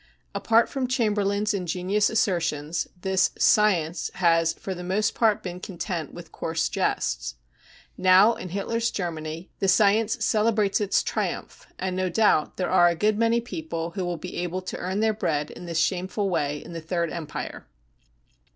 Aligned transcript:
Apart 0.33 0.67
from 0.67 0.87
Chamber 0.87 1.23
lain's 1.23 1.53
ingenious 1.53 2.09
assertions, 2.09 2.87
this 2.99 3.29
<e 3.35 3.39
science 3.39 4.07
55 4.15 4.19
has 4.21 4.53
for 4.53 4.73
the 4.73 4.83
most 4.83 5.13
part 5.13 5.43
been 5.43 5.59
content 5.59 6.11
with 6.11 6.31
coarse 6.31 6.69
jests. 6.69 7.35
Now, 7.99 8.33
in 8.33 8.49
Hitler's 8.49 8.89
I 8.89 8.95
Germany, 8.95 9.51
the 9.59 9.67
science 9.67 10.25
celebrates 10.25 10.81
its 10.81 11.03
triumph, 11.03 11.67
and 11.77 11.95
no 11.95 12.09
| 12.09 12.09
doubt 12.09 12.57
there 12.57 12.71
are 12.71 12.87
a 12.87 12.95
good 12.95 13.19
many 13.19 13.41
people 13.41 13.91
who 13.91 14.03
will 14.03 14.17
be 14.17 14.37
able 14.37 14.63
to 14.63 14.77
earn 14.79 15.01
their 15.01 15.13
bread 15.13 15.51
in 15.51 15.67
this 15.67 15.77
shameful 15.77 16.31
way 16.31 16.57
in 16.57 16.73
the 16.73 16.81
Third 16.81 17.11
Empire. 17.11 17.67